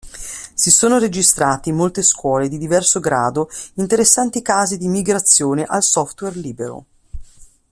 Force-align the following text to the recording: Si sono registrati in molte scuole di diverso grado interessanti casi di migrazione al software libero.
Si 0.55 0.71
sono 0.71 0.97
registrati 0.97 1.69
in 1.69 1.75
molte 1.75 2.01
scuole 2.01 2.47
di 2.49 2.57
diverso 2.57 2.99
grado 2.99 3.51
interessanti 3.75 4.41
casi 4.41 4.79
di 4.79 4.87
migrazione 4.87 5.63
al 5.63 5.83
software 5.83 6.37
libero. 6.39 6.85